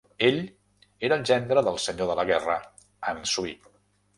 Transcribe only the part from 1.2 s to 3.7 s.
el gendre del senyor de la guerra Han Sui.